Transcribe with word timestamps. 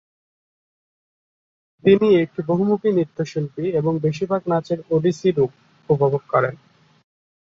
তিনি 1.83 2.07
একটি 2.23 2.41
বহুমুখী 2.47 2.89
নৃত্যশিল্পী 2.91 3.65
এবং 3.79 3.93
বেশিরভাগ 3.99 4.41
নাচের 4.47 4.79
ওডিসি 4.89 5.29
রূপ 5.31 5.51
উপভোগ 5.89 6.23
করেন। 6.29 6.55